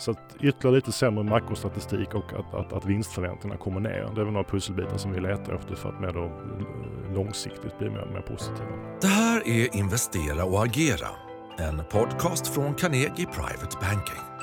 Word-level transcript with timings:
Så 0.00 0.10
att 0.10 0.36
ytterligare 0.40 0.76
lite 0.76 0.92
sämre 0.92 1.24
makrostatistik 1.24 2.14
och 2.14 2.32
att, 2.32 2.54
att, 2.54 2.72
att 2.72 2.84
vinstförväntningarna 2.84 3.60
kommer 3.60 3.80
ner. 3.80 4.10
Det 4.14 4.20
är 4.20 4.24
väl 4.24 4.32
några 4.32 4.44
pusselbitar 4.44 4.96
som 4.96 5.12
vi 5.12 5.20
letar 5.20 5.54
efter 5.54 5.74
för 5.74 5.88
att 5.88 6.00
mer 6.00 6.12
då 6.12 6.24
eh, 6.24 7.14
långsiktigt 7.14 7.78
bli 7.78 7.90
mer, 7.90 8.06
mer 8.12 8.20
positiva. 8.20 8.68
Det 9.00 9.06
här 9.06 9.48
är 9.48 9.76
Investera 9.76 10.44
och 10.44 10.64
agera, 10.64 11.08
en 11.58 11.82
podcast 11.90 12.46
från 12.46 12.74
Carnegie 12.74 13.26
Private 13.26 13.76
Banking. 13.80 14.39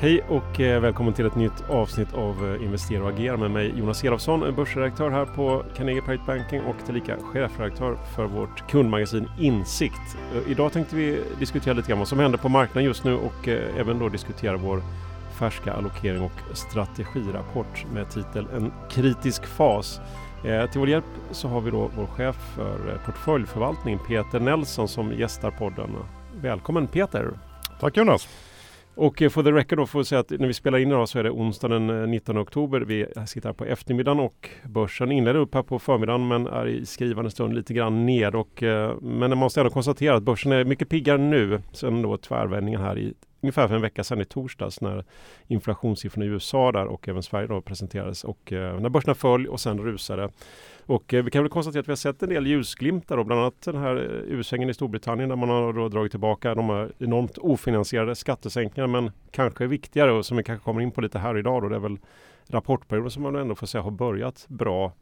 Hej 0.00 0.20
och 0.28 0.60
eh, 0.60 0.80
välkommen 0.80 1.14
till 1.14 1.26
ett 1.26 1.34
nytt 1.34 1.70
avsnitt 1.70 2.14
av 2.14 2.54
eh, 2.54 2.64
Investera 2.64 3.02
och 3.02 3.08
agera 3.08 3.36
med 3.36 3.50
mig 3.50 3.72
Jonas 3.78 4.04
Elofsson, 4.04 4.54
börsredaktör 4.56 5.10
här 5.10 5.24
på 5.24 5.64
Carnegie 5.76 6.02
Private 6.02 6.24
Banking 6.26 6.60
och 6.60 6.76
tillika 6.86 7.16
chefredaktör 7.16 7.98
för 8.16 8.24
vårt 8.24 8.70
kundmagasin 8.70 9.28
Insikt. 9.38 10.16
Eh, 10.34 10.50
idag 10.50 10.72
tänkte 10.72 10.96
vi 10.96 11.20
diskutera 11.38 11.74
lite 11.74 11.88
grann 11.88 11.98
vad 11.98 12.08
som 12.08 12.18
händer 12.18 12.38
på 12.38 12.48
marknaden 12.48 12.84
just 12.84 13.04
nu 13.04 13.14
och 13.14 13.48
även 13.48 13.98
då 13.98 14.08
diskutera 14.08 14.56
vår 14.56 14.82
färska 15.38 15.72
allokering 15.72 16.22
och 16.22 16.56
strategirapport 16.56 17.86
med 17.92 18.10
titel 18.10 18.46
En 18.56 18.72
kritisk 18.90 19.46
fas. 19.46 20.00
Till 20.42 20.80
vår 20.80 20.88
hjälp 20.88 21.04
så 21.30 21.48
har 21.48 21.60
vi 21.60 21.70
då 21.70 21.90
vår 21.96 22.06
chef 22.06 22.36
för 22.54 23.00
portföljförvaltning 23.06 23.98
Peter 24.08 24.40
Nelson 24.40 24.88
som 24.88 25.12
gästar 25.12 25.50
podden. 25.50 25.90
Välkommen 26.40 26.86
Peter! 26.86 27.30
Tack 27.80 27.96
Jonas! 27.96 28.28
Och 28.98 29.22
eh, 29.22 29.28
för 29.28 29.42
the 29.42 29.52
record 29.52 29.78
då 29.78 29.86
får 29.86 29.98
vi 29.98 30.04
säga 30.04 30.20
att 30.20 30.30
när 30.30 30.46
vi 30.46 30.54
spelar 30.54 30.78
in 30.78 30.88
idag 30.88 31.08
så 31.08 31.18
är 31.18 31.22
det 31.22 31.30
onsdag 31.30 31.68
den 31.68 31.90
eh, 31.90 32.08
19 32.08 32.38
oktober. 32.38 32.80
Vi 32.80 33.06
eh, 33.16 33.24
sitter 33.24 33.48
här 33.48 33.54
på 33.54 33.64
eftermiddagen 33.64 34.20
och 34.20 34.48
börsen 34.64 35.12
inleder 35.12 35.40
upp 35.40 35.54
här 35.54 35.62
på 35.62 35.78
förmiddagen 35.78 36.28
men 36.28 36.46
är 36.46 36.66
i 36.66 36.86
skrivande 36.86 37.30
stund 37.30 37.54
lite 37.54 37.74
grann 37.74 38.06
ned. 38.06 38.34
Och, 38.34 38.62
eh, 38.62 38.96
men 39.00 39.30
man 39.30 39.38
måste 39.38 39.60
ändå 39.60 39.70
konstatera 39.70 40.16
att 40.16 40.22
börsen 40.22 40.52
är 40.52 40.64
mycket 40.64 40.88
piggare 40.88 41.18
nu 41.18 41.60
sen 41.72 42.02
då 42.02 42.16
tvärvändningen 42.16 42.80
här 42.80 42.98
i 42.98 43.14
ungefär 43.40 43.68
för 43.68 43.74
en 43.74 43.82
vecka 43.82 44.04
sedan 44.04 44.20
i 44.20 44.24
torsdags 44.24 44.80
när 44.80 45.04
inflationssiffrorna 45.46 46.26
i 46.26 46.28
USA 46.28 46.72
där 46.72 46.86
och 46.86 47.08
även 47.08 47.22
Sverige 47.22 47.46
då 47.46 47.60
presenterades 47.60 48.24
och 48.24 48.52
eh, 48.52 48.80
när 48.80 48.88
börserna 48.88 49.14
föll 49.14 49.46
och 49.46 49.60
sen 49.60 49.78
rusade. 49.78 50.28
Och 50.86 51.14
eh, 51.14 51.24
vi 51.24 51.30
kan 51.30 51.42
väl 51.42 51.50
konstatera 51.50 51.80
att 51.80 51.88
vi 51.88 51.92
har 51.92 51.96
sett 51.96 52.22
en 52.22 52.28
del 52.28 52.46
ljusglimtar 52.46 53.18
och 53.18 53.26
bland 53.26 53.40
annat 53.40 53.62
den 53.62 53.76
här 53.76 53.96
eh, 53.96 54.34
U-svängen 54.38 54.70
i 54.70 54.74
Storbritannien 54.74 55.28
där 55.28 55.36
man 55.36 55.48
har 55.48 55.72
då 55.72 55.88
dragit 55.88 56.12
tillbaka 56.12 56.54
de 56.54 56.68
här 56.68 56.92
enormt 56.98 57.38
ofinansierade 57.38 58.14
skattesänkningarna 58.14 59.00
men 59.00 59.12
kanske 59.30 59.66
viktigare 59.66 60.12
och 60.12 60.26
som 60.26 60.36
vi 60.36 60.42
kanske 60.42 60.64
kommer 60.64 60.80
in 60.80 60.90
på 60.90 61.00
lite 61.00 61.18
här 61.18 61.38
idag 61.38 61.62
då 61.62 61.68
det 61.68 61.76
är 61.76 61.80
väl 61.80 61.98
rapportperioden 62.48 63.10
som 63.10 63.22
man 63.22 63.36
ändå 63.36 63.54
får 63.54 63.66
säga 63.66 63.82
har 63.82 63.90
börjat 63.90 64.46
bra 64.48 64.92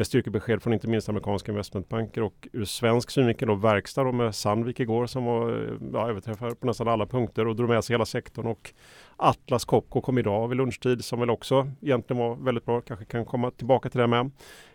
med 0.00 0.06
styrkebesked 0.06 0.62
från 0.62 0.72
inte 0.72 0.88
minst 0.88 1.08
amerikanska 1.08 1.52
investmentbanker 1.52 2.22
och 2.22 2.48
ur 2.52 2.64
svensk 2.64 3.10
synvinkel 3.10 3.48
då 3.48 3.54
verkstad 3.54 4.04
då 4.04 4.12
med 4.12 4.34
Sandvik 4.34 4.80
igår 4.80 5.06
som 5.06 5.24
var 5.24 5.50
eh, 5.50 5.72
ja, 5.92 6.08
överträffade 6.08 6.54
på 6.54 6.66
nästan 6.66 6.88
alla 6.88 7.06
punkter 7.06 7.46
och 7.46 7.56
drog 7.56 7.68
med 7.68 7.84
sig 7.84 7.94
hela 7.94 8.06
sektorn 8.06 8.46
och 8.46 8.74
Atlas 9.16 9.64
Copco 9.64 10.00
kom 10.00 10.18
idag 10.18 10.48
vid 10.48 10.56
lunchtid 10.56 11.04
som 11.04 11.20
väl 11.20 11.30
också 11.30 11.70
egentligen 11.82 12.22
var 12.22 12.34
väldigt 12.36 12.64
bra, 12.64 12.80
kanske 12.80 13.04
kan 13.04 13.24
komma 13.24 13.50
tillbaka 13.50 13.90
till 13.90 14.00
det 14.00 14.06
med. 14.06 14.20
Eh, 14.20 14.30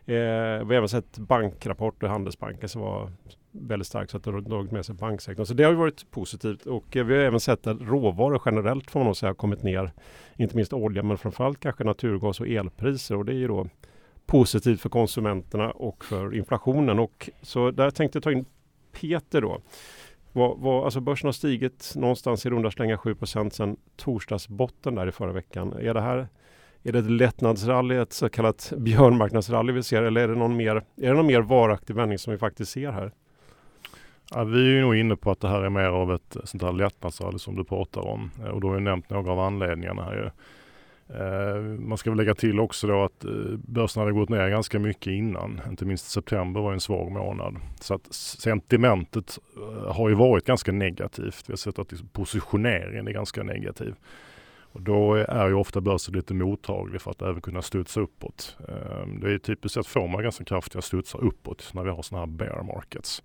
vi 0.05 0.65
har 0.65 0.73
även 0.73 0.89
sett 0.89 1.17
bankrapporter 1.17 2.07
och 2.07 2.11
Handelsbanken 2.11 2.69
som 2.69 2.81
var 2.81 3.11
väldigt 3.51 3.87
stark 3.87 4.09
så 4.09 4.17
att 4.17 4.23
det 4.23 4.31
har 4.31 4.41
dragit 4.41 4.71
med 4.71 4.85
sig 4.85 4.95
banksektorn. 4.95 5.45
Så 5.45 5.53
det 5.53 5.63
har 5.63 5.71
ju 5.71 5.77
varit 5.77 6.11
positivt 6.11 6.65
och 6.65 6.97
eh, 6.97 7.05
vi 7.05 7.15
har 7.15 7.21
även 7.21 7.39
sett 7.39 7.67
att 7.67 7.81
råvaror 7.81 8.41
generellt 8.45 8.91
får 8.91 8.99
man 8.99 9.05
nog 9.05 9.17
säga 9.17 9.33
kommit 9.33 9.63
ner. 9.63 9.91
Inte 10.35 10.55
minst 10.55 10.73
olja 10.73 11.03
men 11.03 11.17
framförallt 11.17 11.59
kanske 11.59 11.83
naturgas 11.83 12.39
och 12.39 12.47
elpriser 12.47 13.15
och 13.15 13.25
det 13.25 13.31
är 13.31 13.37
ju 13.37 13.47
då 13.47 13.67
positivt 14.25 14.81
för 14.81 14.89
konsumenterna 14.89 15.71
och 15.71 16.05
för 16.05 16.35
inflationen. 16.35 16.99
Och 16.99 17.29
så 17.41 17.71
där 17.71 17.91
tänkte 17.91 18.17
jag 18.17 18.23
ta 18.23 18.31
in 18.31 18.45
Peter 18.91 19.41
då. 19.41 19.61
Vad, 20.31 20.59
vad, 20.59 20.83
alltså 20.83 20.99
börsen 20.99 21.27
har 21.27 21.31
stigit 21.31 21.93
någonstans 21.95 22.45
i 22.45 22.49
runda 22.49 22.71
slängar 22.71 22.97
7% 22.97 23.49
sedan 23.49 23.77
torsdagsbotten 23.95 24.95
där 24.95 25.07
i 25.07 25.11
förra 25.11 25.31
veckan. 25.31 25.73
Är 25.73 25.93
det 25.93 26.01
här 26.01 26.27
är 26.87 26.91
det 26.91 26.99
ett 26.99 27.11
lättnadsrally, 27.11 27.95
ett 27.95 28.13
så 28.13 28.29
kallat 28.29 28.73
björnmarknadsrally 28.77 29.73
vi 29.73 29.83
ser 29.83 30.03
eller 30.03 30.21
är 30.21 30.27
det 30.27 30.35
någon 30.35 30.55
mer, 30.55 30.75
är 30.75 30.83
det 30.95 31.13
någon 31.13 31.27
mer 31.27 31.41
varaktig 31.41 31.95
vändning 31.95 32.17
som 32.17 32.33
vi 32.33 32.37
faktiskt 32.37 32.71
ser 32.71 32.91
här? 32.91 33.11
Ja, 34.33 34.43
vi 34.43 34.57
är 34.57 34.71
ju 34.71 34.81
nog 34.81 34.95
inne 34.95 35.15
på 35.15 35.31
att 35.31 35.39
det 35.39 35.47
här 35.47 35.61
är 35.61 35.69
mer 35.69 35.89
av 35.89 36.13
ett 36.13 36.37
sånt 36.43 36.63
här 36.63 36.71
lättnadsrally 36.71 37.39
som 37.39 37.55
du 37.55 37.63
pratar 37.63 38.01
om 38.01 38.31
eh, 38.43 38.49
och 38.49 38.61
då 38.61 38.67
har 38.67 38.75
jag 38.75 38.83
nämnt 38.83 39.09
några 39.09 39.31
av 39.31 39.39
anledningarna 39.39 40.03
här 40.03 40.15
ju. 40.15 40.29
Eh, 41.09 41.61
man 41.61 41.97
ska 41.97 42.09
väl 42.09 42.17
lägga 42.17 42.35
till 42.35 42.59
också 42.59 42.87
då 42.87 43.03
att 43.03 43.25
eh, 43.25 43.31
börsen 43.57 44.01
hade 44.01 44.13
gått 44.13 44.29
ner 44.29 44.49
ganska 44.49 44.79
mycket 44.79 45.07
innan. 45.07 45.61
Inte 45.69 45.85
minst 45.85 46.11
september 46.11 46.61
var 46.61 46.73
en 46.73 46.79
svag 46.79 47.11
månad. 47.11 47.55
Så 47.79 47.93
att 47.93 48.13
sentimentet 48.13 49.39
eh, 49.57 49.93
har 49.93 50.09
ju 50.09 50.15
varit 50.15 50.45
ganska 50.45 50.71
negativt. 50.71 51.43
Vi 51.47 51.51
har 51.51 51.57
sett 51.57 51.79
att 51.79 51.91
liksom 51.91 52.07
positioneringen 52.07 53.07
är 53.07 53.11
ganska 53.11 53.43
negativ. 53.43 53.95
Och 54.75 54.81
då 54.81 55.13
är 55.13 55.47
ju 55.47 55.53
ofta 55.53 55.81
börsen 55.81 56.15
lite 56.15 56.33
mottaglig 56.33 57.01
för 57.01 57.11
att 57.11 57.21
även 57.21 57.41
kunna 57.41 57.61
studsa 57.61 57.99
uppåt. 57.99 58.57
Det 59.21 59.33
är 59.33 59.37
typiskt 59.37 59.73
sett 59.73 59.87
får 59.87 60.07
man 60.07 60.23
ganska 60.23 60.43
kraftiga 60.43 60.81
studsar 60.81 61.23
uppåt 61.23 61.71
när 61.73 61.83
vi 61.83 61.89
har 61.89 62.01
sådana 62.01 62.25
här 62.25 62.33
bear 62.33 62.63
markets. 62.63 63.23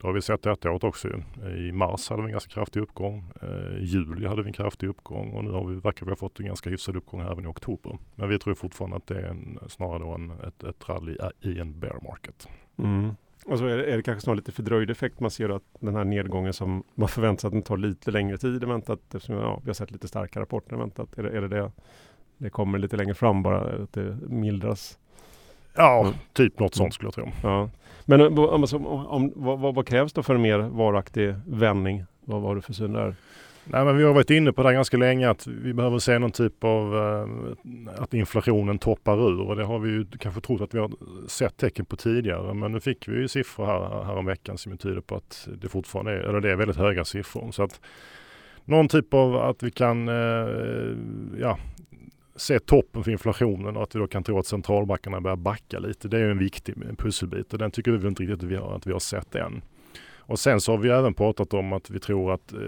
Det 0.00 0.06
har 0.06 0.12
vi 0.12 0.22
sett 0.22 0.42
detta 0.42 0.70
året 0.70 0.84
också. 0.84 1.08
I 1.56 1.72
mars 1.72 2.10
hade 2.10 2.22
vi 2.22 2.26
en 2.26 2.32
ganska 2.32 2.50
kraftig 2.50 2.80
uppgång. 2.80 3.32
Eh, 3.42 3.76
I 3.76 3.84
juli 3.84 4.26
hade 4.26 4.42
vi 4.42 4.48
en 4.48 4.52
kraftig 4.52 4.86
uppgång 4.86 5.30
och 5.32 5.44
nu 5.44 5.50
har 5.50 5.64
vi, 5.64 5.80
verkar 5.80 6.06
vi 6.06 6.12
ha 6.12 6.16
fått 6.16 6.40
en 6.40 6.46
ganska 6.46 6.70
hyfsad 6.70 6.96
uppgång 6.96 7.20
även 7.20 7.44
i 7.44 7.46
oktober. 7.46 7.98
Men 8.14 8.28
vi 8.28 8.38
tror 8.38 8.54
fortfarande 8.54 8.96
att 8.96 9.06
det 9.06 9.18
är 9.18 9.22
en, 9.22 9.58
snarare 9.68 9.98
då 9.98 10.10
en, 10.10 10.30
ett, 10.30 10.64
ett 10.64 10.88
rally 10.88 11.16
i 11.40 11.58
en 11.58 11.80
bear 11.80 11.98
market. 12.02 12.48
Mm. 12.78 13.10
Alltså 13.50 13.66
är 13.66 13.76
det, 13.76 13.84
är 13.84 13.96
det 13.96 14.02
kanske 14.02 14.20
snarare 14.20 14.36
lite 14.36 14.52
fördröjd 14.52 14.90
effekt. 14.90 15.20
Man 15.20 15.30
ser 15.30 15.48
att 15.48 15.62
den 15.80 15.96
här 15.96 16.04
nedgången 16.04 16.52
som 16.52 16.84
man 16.94 17.08
förväntar 17.08 17.40
sig 17.40 17.48
att 17.48 17.52
den 17.52 17.62
tar 17.62 17.76
lite 17.76 18.10
längre 18.10 18.38
tid 18.38 18.62
än 18.62 18.68
väntat 18.68 19.14
eftersom 19.14 19.36
ja, 19.36 19.60
vi 19.64 19.68
har 19.68 19.74
sett 19.74 19.90
lite 19.90 20.08
starka 20.08 20.40
rapporter 20.40 20.72
än 20.72 20.78
väntat. 20.78 21.18
Är 21.18 21.22
det, 21.22 21.30
är 21.30 21.40
det 21.40 21.48
det? 21.48 21.72
Det 22.38 22.50
kommer 22.50 22.78
lite 22.78 22.96
längre 22.96 23.14
fram 23.14 23.42
bara, 23.42 23.82
att 23.82 23.92
det 23.92 24.18
mildras? 24.28 24.98
Ja, 25.74 26.00
mm. 26.00 26.14
typ 26.32 26.58
något 26.58 26.74
sånt 26.74 26.94
skulle 26.94 27.06
jag 27.06 27.14
tro. 27.14 27.28
Ja. 27.42 27.70
Men 28.04 28.20
om, 28.20 28.38
om, 28.38 29.06
om, 29.06 29.32
vad, 29.36 29.74
vad, 29.74 29.86
krävs 29.86 30.12
då 30.12 30.22
för 30.22 30.34
en 30.34 30.42
mer 30.42 30.58
varaktig 30.58 31.34
vändning? 31.46 32.04
Vad 32.24 32.42
var 32.42 32.56
det 32.56 32.62
för 32.62 32.72
syn 32.72 32.92
där? 32.92 33.14
Nej, 33.64 33.84
men 33.84 33.96
vi 33.96 34.04
har 34.04 34.12
varit 34.12 34.30
inne 34.30 34.52
på 34.52 34.62
det 34.62 34.72
ganska 34.72 34.96
länge 34.96 35.30
att 35.30 35.46
vi 35.46 35.74
behöver 35.74 35.98
se 35.98 36.18
någon 36.18 36.30
typ 36.30 36.64
av 36.64 36.96
eh, 36.96 38.02
att 38.02 38.14
inflationen 38.14 38.78
toppar 38.78 39.28
ur 39.28 39.40
och 39.40 39.56
det 39.56 39.64
har 39.64 39.78
vi 39.78 39.90
ju 39.90 40.06
kanske 40.18 40.40
trott 40.40 40.60
att 40.60 40.74
vi 40.74 40.78
har 40.78 40.90
sett 41.28 41.56
tecken 41.56 41.84
på 41.84 41.96
tidigare. 41.96 42.54
Men 42.54 42.72
nu 42.72 42.80
fick 42.80 43.08
vi 43.08 43.16
ju 43.16 43.28
siffror 43.28 43.66
här, 43.66 44.04
här 44.04 44.16
om 44.16 44.26
veckan 44.26 44.58
som 44.58 44.78
tyder 44.78 45.00
på 45.00 45.16
att 45.16 45.48
det 45.62 45.68
fortfarande 45.68 46.12
är, 46.12 46.16
eller 46.16 46.40
det 46.40 46.50
är 46.50 46.56
väldigt 46.56 46.76
höga 46.76 47.04
siffror. 47.04 47.50
Så 47.50 47.62
att 47.62 47.80
någon 48.64 48.88
typ 48.88 49.14
av 49.14 49.36
att 49.36 49.62
vi 49.62 49.70
kan 49.70 50.08
eh, 50.08 50.94
ja, 51.40 51.58
se 52.40 52.58
toppen 52.58 53.04
för 53.04 53.10
inflationen 53.10 53.76
och 53.76 53.82
att 53.82 53.94
vi 53.94 53.98
då 53.98 54.06
kan 54.06 54.22
tro 54.22 54.38
att 54.38 54.46
centralbankerna 54.46 55.20
börjar 55.20 55.36
backa 55.36 55.78
lite. 55.78 56.08
Det 56.08 56.18
är 56.18 56.28
en 56.28 56.38
viktig 56.38 56.74
pusselbit 56.98 57.52
och 57.52 57.58
den 57.58 57.70
tycker 57.70 57.90
vi 57.90 58.08
inte 58.08 58.22
riktigt 58.22 58.38
att 58.38 58.50
vi 58.50 58.56
har, 58.56 58.76
att 58.76 58.86
vi 58.86 58.92
har 58.92 58.98
sett 58.98 59.34
än. 59.34 59.62
Och 60.16 60.38
sen 60.38 60.60
så 60.60 60.72
har 60.72 60.78
vi 60.78 60.88
även 60.88 61.14
pratat 61.14 61.54
om 61.54 61.72
att 61.72 61.90
vi 61.90 62.00
tror 62.00 62.32
att 62.32 62.52
eh, 62.52 62.58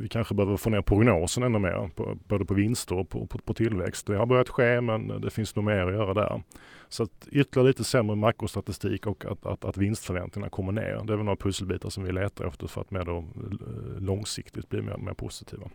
vi 0.00 0.08
kanske 0.10 0.34
behöver 0.34 0.56
få 0.56 0.70
ner 0.70 0.80
prognosen 0.80 1.42
ännu 1.42 1.58
mer, 1.58 1.90
på, 1.94 2.18
både 2.28 2.44
på 2.44 2.54
vinster 2.54 2.98
och 2.98 3.08
på, 3.08 3.26
på, 3.26 3.38
på, 3.38 3.54
tillväxt. 3.54 4.06
Det 4.06 4.16
har 4.16 4.26
börjat 4.26 4.48
ske 4.48 4.80
men 4.80 5.20
det 5.20 5.30
finns 5.30 5.56
nog 5.56 5.64
mer 5.64 5.86
att 5.86 5.94
göra 5.94 6.14
där. 6.14 6.42
Så 6.88 7.02
att 7.02 7.28
ytterligare 7.30 7.68
lite 7.68 7.84
sämre 7.84 8.16
makrostatistik 8.16 9.06
och 9.06 9.24
att, 9.24 9.46
att, 9.46 9.64
att 9.64 9.76
vinstförväntningarna 9.76 10.50
kommer 10.50 10.72
ner. 10.72 11.04
Det 11.04 11.12
är 11.12 11.16
väl 11.16 11.24
några 11.24 11.36
pusselbitar 11.36 11.88
som 11.88 12.04
vi 12.04 12.12
letar 12.12 12.46
efter 12.46 12.66
för 12.66 12.80
att 12.80 12.90
mer 12.90 13.04
då, 13.04 13.18
eh, 13.18 14.00
långsiktigt 14.00 14.68
bli 14.68 14.82
mer, 14.82 14.96
mer 14.96 15.14
positiva. 15.14 15.70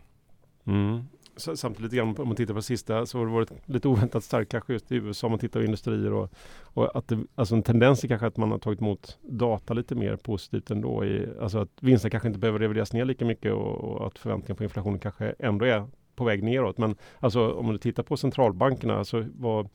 Mm 0.64 1.00
samtidigt 1.40 1.92
grann 1.92 2.14
om 2.18 2.28
man 2.28 2.36
tittar 2.36 2.54
på 2.54 2.62
sista 2.62 3.06
så 3.06 3.18
har 3.18 3.26
det 3.26 3.32
varit 3.32 3.52
lite 3.66 3.88
oväntat 3.88 4.24
starkt 4.24 4.50
kanske 4.50 4.72
just 4.72 4.92
i 4.92 4.94
USA 4.94 5.26
om 5.26 5.30
man 5.30 5.38
tittar 5.38 5.60
på 5.60 5.64
industrier 5.64 6.12
och, 6.12 6.32
och 6.62 6.96
att 6.96 7.08
det, 7.08 7.18
alltså 7.34 7.54
en 7.54 7.62
tendens 7.62 8.04
är 8.04 8.08
kanske 8.08 8.26
att 8.26 8.36
man 8.36 8.50
har 8.50 8.58
tagit 8.58 8.80
emot 8.80 9.18
data 9.22 9.74
lite 9.74 9.94
mer 9.94 10.16
positivt 10.16 10.70
ändå. 10.70 11.04
I, 11.04 11.28
alltså 11.40 11.58
att 11.58 11.70
vinsterna 11.80 12.10
kanske 12.10 12.28
inte 12.28 12.40
behöver 12.40 12.58
revideras 12.58 12.92
ner 12.92 13.04
lika 13.04 13.24
mycket 13.24 13.52
och, 13.52 13.76
och 13.76 14.06
att 14.06 14.18
förväntningarna 14.18 14.56
på 14.56 14.64
inflationen 14.64 14.98
kanske 14.98 15.34
ändå 15.38 15.64
är 15.64 15.86
på 16.16 16.24
väg 16.24 16.42
neråt. 16.42 16.78
Men 16.78 16.96
alltså 17.20 17.52
om 17.52 17.72
du 17.72 17.78
tittar 17.78 18.02
på 18.02 18.16
centralbankerna, 18.16 18.98
alltså 18.98 19.26
vad, 19.38 19.68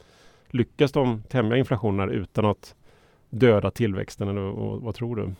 lyckas 0.49 0.91
de 0.91 1.23
tämja 1.23 1.57
inflationen 1.57 2.09
utan 2.09 2.45
att 2.45 2.75
döda 3.29 3.71
tillväxten 3.71 4.27
eller 4.27 4.41
vad, 4.41 4.81
vad 4.81 4.95
tror 4.95 5.15
du? 5.15 5.33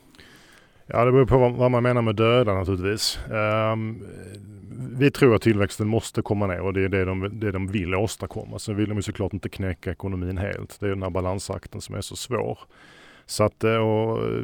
Ja, 0.88 1.06
det 1.06 1.12
beror 1.12 1.26
på 1.26 1.38
vad 1.50 1.72
man 1.72 1.84
menar 1.84 2.02
med 2.02 2.16
döda 2.16 2.54
naturligtvis. 2.54 3.20
Um, 3.30 4.08
vi 4.98 5.12
tror 5.12 5.36
att 5.36 5.42
tillväxten 5.42 5.88
måste 5.88 6.22
komma 6.22 6.48
ner 6.48 6.62
och 6.62 6.74
det 6.74 6.82
är 6.82 6.90
det 6.90 7.06
de, 7.06 7.40
det 7.40 7.52
de 7.52 7.68
vill 7.68 7.96
åstadkomma. 7.96 8.60
Sen 8.60 8.76
vill 8.76 8.90
de 8.90 8.96
ju 8.96 9.02
såklart 9.02 9.34
inte 9.34 9.50
knäcka 9.50 9.92
ekonomin 9.92 10.38
helt. 10.38 10.80
Det 10.80 10.86
är 10.86 10.90
den 10.90 11.04
här 11.04 11.10
balansakten 11.10 11.82
som 11.82 11.96
är 11.96 12.02
så 12.02 12.16
svår. 12.16 12.60
Så 13.26 13.44
att, 13.44 13.64
eh, 13.64 13.76
och 13.76 14.24
eh, 14.24 14.44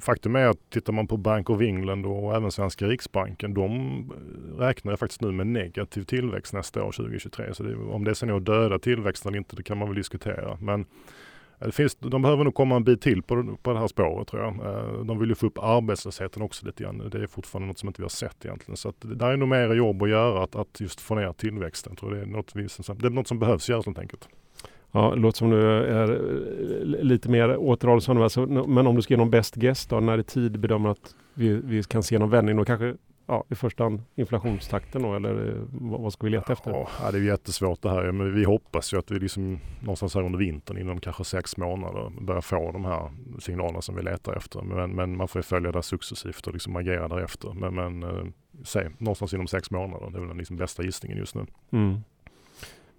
faktum 0.00 0.36
är 0.36 0.46
att 0.46 0.70
tittar 0.70 0.92
man 0.92 1.06
på 1.06 1.16
Bank 1.16 1.50
of 1.50 1.60
England 1.60 2.06
och 2.06 2.36
även 2.36 2.52
svenska 2.52 2.86
Riksbanken, 2.86 3.54
de 3.54 4.12
räknar 4.58 4.96
faktiskt 4.96 5.20
nu 5.20 5.32
med 5.32 5.46
negativ 5.46 6.02
tillväxt 6.02 6.52
nästa 6.52 6.82
år 6.82 6.92
2023. 6.92 7.54
Så 7.54 7.62
det, 7.62 7.76
om 7.76 8.04
det 8.04 8.14
sen 8.14 8.30
är 8.30 8.36
att 8.36 8.44
döda 8.44 8.78
tillväxten 8.78 9.28
eller 9.28 9.38
inte, 9.38 9.56
det 9.56 9.62
kan 9.62 9.78
man 9.78 9.88
väl 9.88 9.96
diskutera. 9.96 10.58
Men 10.60 10.86
det 11.58 11.72
finns, 11.72 11.94
de 11.94 12.22
behöver 12.22 12.44
nog 12.44 12.54
komma 12.54 12.76
en 12.76 12.84
bit 12.84 13.00
till 13.00 13.22
på, 13.22 13.56
på 13.62 13.72
det 13.72 13.78
här 13.78 13.86
spåret 13.86 14.28
tror 14.28 14.42
jag. 14.42 14.54
Eh, 14.54 15.04
de 15.04 15.18
vill 15.18 15.28
ju 15.28 15.34
få 15.34 15.46
upp 15.46 15.58
arbetslösheten 15.58 16.42
också 16.42 16.66
lite 16.66 16.82
grann. 16.82 17.10
Det 17.10 17.22
är 17.22 17.26
fortfarande 17.26 17.68
något 17.68 17.78
som 17.78 17.88
inte 17.88 18.00
vi 18.00 18.04
har 18.04 18.08
sett 18.08 18.44
egentligen. 18.44 18.76
Så 18.76 18.88
att 18.88 18.96
där 19.00 19.30
är 19.30 19.36
nog 19.36 19.48
mer 19.48 19.74
jobb 19.74 20.02
att 20.02 20.08
göra 20.08 20.42
att, 20.44 20.56
att 20.56 20.80
just 20.80 21.00
få 21.00 21.14
ner 21.14 21.32
tillväxten. 21.32 21.92
Jag 21.92 21.98
tror 21.98 22.14
det 22.14 22.20
är 22.20 22.26
något, 22.26 22.50
vi, 22.54 22.62
det 22.62 23.06
är 23.06 23.10
något 23.10 23.28
som 23.28 23.38
behövs 23.38 23.68
göras 23.68 23.86
helt 23.86 23.98
enkelt. 23.98 24.28
Ja, 24.92 25.10
det 25.14 25.20
låter 25.20 25.38
som 25.38 25.50
du 25.50 25.62
är 25.70 26.10
eh, 26.10 27.04
lite 27.04 27.28
mer 27.28 27.56
återhållsam. 27.56 28.22
Alltså, 28.22 28.46
men 28.46 28.86
om 28.86 28.96
du 28.96 29.02
ska 29.02 29.14
ge 29.14 29.18
någon 29.18 29.30
bäst 29.30 29.54
guess 29.54 29.86
då, 29.86 30.00
när 30.00 30.18
i 30.18 30.22
tid 30.22 30.60
bedömer 30.60 30.88
att 30.88 31.14
vi, 31.34 31.60
vi 31.64 31.82
kan 31.82 32.02
se 32.02 32.18
någon 32.18 32.30
vändning? 32.30 32.56
Då 32.56 32.64
kanske 32.64 32.94
ja, 33.28 33.44
i 33.48 33.54
första 33.54 33.82
hand 33.82 34.02
inflationstakten 34.14 35.02
då, 35.02 35.14
eller 35.14 35.48
eh, 35.48 35.62
vad 35.70 36.12
ska 36.12 36.26
vi 36.26 36.30
leta 36.30 36.52
efter? 36.52 36.70
Ja, 36.70 37.10
det 37.12 37.18
är 37.18 37.22
jättesvårt 37.22 37.82
det 37.82 37.90
här. 37.90 38.12
Men 38.12 38.34
vi 38.34 38.44
hoppas 38.44 38.92
ju 38.92 38.98
att 38.98 39.10
vi 39.10 39.18
liksom 39.18 39.58
någonstans 39.80 40.14
här 40.14 40.22
under 40.22 40.38
vintern 40.38 40.78
inom 40.78 41.00
kanske 41.00 41.24
sex 41.24 41.56
månader 41.56 42.12
börjar 42.20 42.40
få 42.40 42.72
de 42.72 42.84
här 42.84 43.10
signalerna 43.38 43.82
som 43.82 43.96
vi 43.96 44.02
letar 44.02 44.36
efter. 44.36 44.62
Men, 44.62 44.90
men 44.90 45.16
man 45.16 45.28
får 45.28 45.42
följa 45.42 45.72
det 45.72 45.82
successivt 45.82 46.46
och 46.46 46.52
liksom 46.52 46.76
agera 46.76 47.08
därefter. 47.08 47.52
Men, 47.54 47.74
men 47.74 48.02
eh, 48.02 48.26
se, 48.64 48.88
någonstans 48.98 49.34
inom 49.34 49.46
sex 49.46 49.70
månader. 49.70 50.10
Det 50.10 50.16
är 50.16 50.20
väl 50.20 50.28
den 50.28 50.38
liksom 50.38 50.56
bästa 50.56 50.82
gissningen 50.82 51.18
just 51.18 51.34
nu. 51.34 51.46
Mm. 51.70 51.96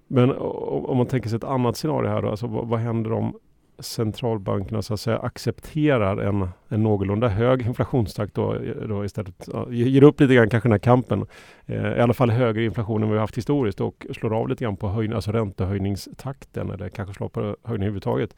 Men 0.08 0.32
om 0.32 0.98
man 0.98 1.08
tänker 1.08 1.30
sig 1.30 1.38
ett 1.38 1.44
annat 1.44 1.78
scenario 1.78 2.10
här 2.10 2.22
då, 2.22 2.30
alltså 2.30 2.48
vad, 2.48 2.68
vad 2.68 2.80
händer 2.80 3.12
om 3.12 3.40
centralbankerna 3.80 4.82
så 4.82 4.94
att 4.94 5.00
säga 5.00 5.20
accepterar 5.20 6.18
en, 6.18 6.50
en 6.70 6.84
någorlunda 6.84 7.28
hög 7.28 7.62
inflationstakt 7.62 8.36
då, 8.36 8.56
då 8.88 9.06
istället 9.06 9.50
ja, 9.54 9.68
ger 9.72 10.04
upp 10.04 10.20
lite 10.20 10.36
grann 10.36 10.50
kanske 10.50 10.70
den 10.70 10.74
här 10.74 10.80
kampen. 10.80 11.26
Eh, 11.66 11.98
I 11.98 12.02
alla 12.02 12.14
fall 12.14 12.30
högre 12.30 12.64
inflation 12.64 13.04
än 13.04 13.10
vi 13.10 13.16
har 13.16 13.22
haft 13.22 13.38
historiskt 13.38 13.82
och 13.82 14.06
slår 14.14 14.36
av 14.36 14.50
lite 14.50 14.64
grann 14.64 14.78
på 14.78 14.88
höjning, 14.88 15.16
alltså 15.16 15.32
räntehöjningstakten 15.32 16.70
eller 16.70 16.90
kanske 16.90 17.14
slår 17.14 17.30
på 17.30 17.42
höjning 17.42 17.86
överhuvudtaget. 17.86 18.36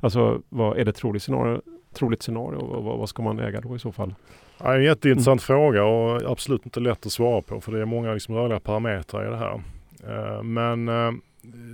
Alltså 0.00 0.42
vad 0.48 0.78
är 0.78 0.84
det 0.84 0.92
troligt 0.92 1.22
scenario? 1.22 1.60
Troligt 1.94 2.22
scenario 2.22 2.56
och 2.56 2.84
vad, 2.84 2.98
vad 2.98 3.08
ska 3.08 3.22
man 3.22 3.38
äga 3.38 3.60
då 3.60 3.76
i 3.76 3.78
så 3.78 3.92
fall? 3.92 4.14
Ja, 4.58 4.74
en 4.74 4.82
jätteintressant 4.82 5.48
mm. 5.48 5.58
fråga 5.58 5.84
och 5.84 6.30
absolut 6.30 6.66
inte 6.66 6.80
lätt 6.80 7.06
att 7.06 7.12
svara 7.12 7.42
på 7.42 7.60
för 7.60 7.72
det 7.72 7.80
är 7.80 7.84
många 7.84 8.12
liksom 8.12 8.34
rörliga 8.34 8.60
parametrar 8.60 9.26
i 9.26 9.30
det 9.30 9.36
här. 9.36 9.62
Eh, 10.06 10.42
men 10.42 10.88
eh, 10.88 11.12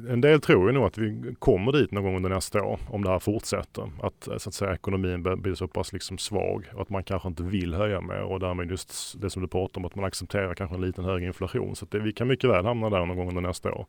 en 0.08 0.20
del 0.20 0.40
tror 0.40 0.66
ju 0.66 0.72
nog 0.72 0.84
att 0.84 0.98
vi 0.98 1.34
kommer 1.38 1.72
dit 1.72 1.92
någon 1.92 2.04
gång 2.04 2.16
under 2.16 2.30
nästa 2.30 2.62
år 2.62 2.78
om 2.90 3.04
det 3.04 3.10
här 3.10 3.18
fortsätter. 3.18 3.90
Att, 4.02 4.28
eh, 4.28 4.36
så 4.36 4.48
att 4.48 4.54
säga, 4.54 4.74
ekonomin 4.74 5.22
blir 5.22 5.54
så 5.54 5.68
pass 5.68 5.92
liksom 5.92 6.18
svag 6.18 6.66
och 6.74 6.82
att 6.82 6.90
man 6.90 7.04
kanske 7.04 7.28
inte 7.28 7.42
vill 7.42 7.74
höja 7.74 8.00
mer 8.00 8.22
och 8.22 8.40
därmed 8.40 8.70
just 8.70 9.20
det 9.20 9.30
som 9.30 9.42
du 9.42 9.48
pratar 9.48 9.80
om 9.80 9.84
att 9.84 9.94
man 9.94 10.04
accepterar 10.04 10.54
kanske 10.54 10.76
en 10.76 10.82
liten 10.82 11.04
högre 11.04 11.26
inflation. 11.26 11.76
Så 11.76 11.86
det, 11.90 11.98
vi 11.98 12.12
kan 12.12 12.28
mycket 12.28 12.50
väl 12.50 12.64
hamna 12.64 12.90
där 12.90 13.06
någon 13.06 13.16
gång 13.16 13.28
under 13.28 13.42
nästa 13.42 13.72
år. 13.72 13.86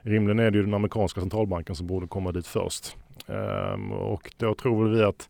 Rimligen 0.00 0.38
är 0.38 0.50
det 0.50 0.58
ju 0.58 0.64
den 0.64 0.74
amerikanska 0.74 1.20
centralbanken 1.20 1.76
som 1.76 1.86
borde 1.86 2.06
komma 2.06 2.32
dit 2.32 2.46
först. 2.46 2.96
Ehm, 3.26 3.92
och 3.92 4.34
då 4.36 4.54
tror 4.54 4.88
vi 4.88 5.02
att 5.02 5.28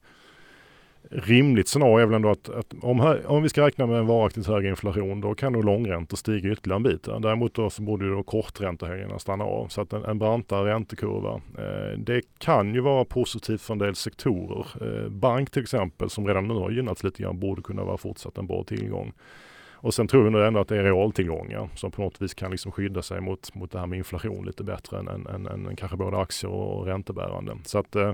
rimligt 1.10 1.68
scenario 1.68 1.98
är 1.98 2.06
väl 2.06 2.14
ändå 2.14 2.30
att, 2.30 2.48
att 2.48 2.74
om, 2.82 3.18
om, 3.26 3.42
vi 3.42 3.48
ska 3.48 3.66
räkna 3.66 3.86
med 3.86 3.98
en 3.98 4.06
varaktigt 4.06 4.46
hög 4.46 4.66
inflation 4.66 5.20
då 5.20 5.34
kan 5.34 5.52
nog 5.52 5.64
långräntor 5.64 6.16
stiga 6.16 6.52
ytterligare 6.52 6.76
en 6.76 6.82
bit. 6.82 7.04
Däremot 7.04 7.54
då 7.54 7.70
så 7.70 7.82
borde 7.82 8.04
ju 8.04 8.10
då 8.10 8.22
korträntehöjningarna 8.22 9.18
stanna 9.18 9.44
av. 9.44 9.68
Så 9.68 9.80
att 9.80 9.92
en, 9.92 10.04
en 10.04 10.18
brantare 10.18 10.70
räntekurva. 10.70 11.40
Eh, 11.58 11.98
det 11.98 12.22
kan 12.38 12.74
ju 12.74 12.80
vara 12.80 13.04
positivt 13.04 13.62
för 13.62 13.74
en 13.74 13.78
del 13.78 13.94
sektorer. 13.94 14.66
Eh, 14.80 15.08
bank 15.08 15.50
till 15.50 15.62
exempel 15.62 16.10
som 16.10 16.26
redan 16.26 16.48
nu 16.48 16.54
har 16.54 16.70
gynnats 16.70 17.04
lite 17.04 17.22
grann 17.22 17.38
borde 17.38 17.62
kunna 17.62 17.84
vara 17.84 17.96
fortsatt 17.96 18.38
en 18.38 18.46
bra 18.46 18.64
tillgång. 18.64 19.12
Och 19.82 19.94
sen 19.94 20.08
tror 20.08 20.24
jag 20.24 20.32
nog 20.32 20.42
ändå 20.42 20.60
att 20.60 20.68
det 20.68 20.76
är 20.76 20.82
realtillgångar 20.82 21.68
som 21.74 21.90
på 21.90 22.02
något 22.02 22.22
vis 22.22 22.34
kan 22.34 22.50
liksom 22.50 22.72
skydda 22.72 23.02
sig 23.02 23.20
mot, 23.20 23.54
mot 23.54 23.70
det 23.70 23.78
här 23.78 23.86
med 23.86 23.96
inflation 23.96 24.46
lite 24.46 24.64
bättre 24.64 24.98
än, 24.98 25.08
än, 25.08 25.26
än, 25.26 25.66
än 25.66 25.76
kanske 25.76 25.96
både 25.96 26.18
aktier 26.18 26.50
och 26.50 26.86
räntebärande. 26.86 27.56
Så 27.64 27.78
att 27.78 27.96
eh, 27.96 28.12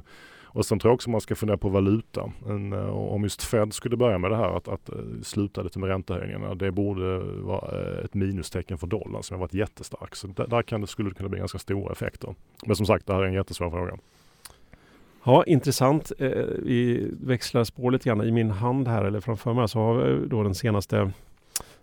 och 0.48 0.66
sen 0.66 0.78
tror 0.78 0.90
jag 0.90 0.94
också 0.94 1.10
man 1.10 1.20
ska 1.20 1.34
fundera 1.34 1.56
på 1.56 1.68
valuta. 1.68 2.32
En, 2.46 2.72
eh, 2.72 2.88
om 2.88 3.22
just 3.22 3.42
Fed 3.42 3.72
skulle 3.72 3.96
börja 3.96 4.18
med 4.18 4.30
det 4.30 4.36
här 4.36 4.56
att, 4.56 4.68
att 4.68 4.88
eh, 4.88 4.96
sluta 5.22 5.62
lite 5.62 5.78
med 5.78 5.88
räntehöjningarna. 5.88 6.54
Det 6.54 6.70
borde 6.70 7.18
vara 7.18 7.80
eh, 7.80 8.04
ett 8.04 8.14
minustecken 8.14 8.78
för 8.78 8.86
dollarn 8.86 9.22
som 9.22 9.34
har 9.34 9.40
varit 9.40 9.54
jättestark. 9.54 10.16
Så 10.16 10.26
där, 10.26 10.46
där 10.46 10.62
kan 10.62 10.80
det, 10.80 10.86
skulle 10.86 11.08
det 11.08 11.14
kunna 11.14 11.28
bli 11.28 11.38
ganska 11.38 11.58
stora 11.58 11.92
effekter. 11.92 12.34
Men 12.66 12.76
som 12.76 12.86
sagt, 12.86 13.06
det 13.06 13.12
här 13.12 13.22
är 13.22 13.26
en 13.26 13.32
jättesvår 13.32 13.70
fråga. 13.70 13.98
Ja, 15.24 15.44
intressant. 15.44 16.12
Vi 16.58 17.10
växlar 17.20 17.64
spår 17.64 17.90
lite 17.90 18.08
grann. 18.08 18.22
I 18.22 18.30
min 18.30 18.50
hand 18.50 18.88
här, 18.88 19.04
eller 19.04 19.20
framför 19.20 19.52
mig, 19.52 19.68
så 19.68 19.78
har 19.78 19.94
vi 19.94 20.26
då 20.26 20.42
den 20.42 20.54
senaste 20.54 21.12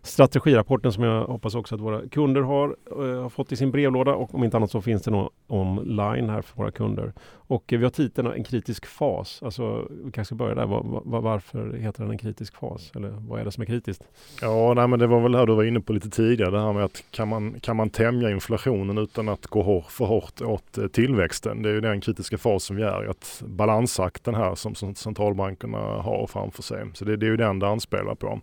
strategirapporten 0.05 0.91
som 0.91 1.03
jag 1.03 1.25
hoppas 1.25 1.55
också 1.55 1.75
att 1.75 1.81
våra 1.81 2.07
kunder 2.07 2.41
har, 2.41 2.75
eh, 2.91 3.21
har 3.21 3.29
fått 3.29 3.51
i 3.51 3.55
sin 3.55 3.71
brevlåda 3.71 4.15
och 4.15 4.35
om 4.35 4.43
inte 4.43 4.57
annat 4.57 4.71
så 4.71 4.81
finns 4.81 5.01
det 5.01 5.11
nog 5.11 5.29
online 5.47 6.29
här 6.29 6.41
för 6.41 6.57
våra 6.57 6.71
kunder. 6.71 7.13
Och 7.47 7.73
eh, 7.73 7.79
vi 7.79 7.85
har 7.85 7.91
titeln 7.91 8.27
En 8.27 8.43
kritisk 8.43 8.85
fas. 8.85 9.43
Alltså, 9.43 9.87
vi 9.89 10.11
kanske 10.11 10.25
ska 10.25 10.35
börja 10.35 10.55
där. 10.55 10.65
Var, 10.65 11.01
var, 11.05 11.21
varför 11.21 11.73
heter 11.73 12.03
den 12.03 12.11
en 12.11 12.17
kritisk 12.17 12.55
fas? 12.55 12.91
Eller 12.95 13.09
vad 13.09 13.39
är 13.39 13.45
det 13.45 13.51
som 13.51 13.61
är 13.61 13.67
kritiskt? 13.67 14.03
Ja, 14.41 14.73
nej, 14.73 14.87
men 14.87 14.99
det 14.99 15.07
var 15.07 15.21
väl 15.21 15.31
det 15.31 15.37
här 15.37 15.45
du 15.45 15.55
var 15.55 15.63
inne 15.63 15.79
på 15.79 15.93
lite 15.93 16.09
tidigare. 16.09 16.51
Det 16.51 16.61
här 16.61 16.73
med 16.73 16.83
att 16.83 17.03
kan 17.11 17.27
man, 17.27 17.59
kan 17.59 17.75
man 17.75 17.89
tämja 17.89 18.31
inflationen 18.31 18.97
utan 18.97 19.29
att 19.29 19.47
gå 19.47 19.61
hår, 19.61 19.85
för 19.89 20.05
hårt 20.05 20.41
åt 20.41 20.77
eh, 20.77 20.87
tillväxten? 20.87 21.61
Det 21.61 21.69
är 21.69 21.73
ju 21.73 21.81
den 21.81 22.01
kritiska 22.01 22.37
fas 22.37 22.63
som 22.63 22.75
vi 22.75 22.83
är 22.83 23.05
i. 23.05 23.07
Att 23.07 23.43
balansakten 23.45 24.35
här 24.35 24.55
som, 24.55 24.75
som 24.75 24.95
centralbankerna 24.95 25.77
har 25.77 26.27
framför 26.27 26.63
sig. 26.63 26.85
Så 26.93 27.05
det, 27.05 27.17
det 27.17 27.25
är 27.25 27.29
ju 27.29 27.37
den 27.37 27.59
det 27.59 27.67
anspelar 27.67 28.15
på. 28.15 28.39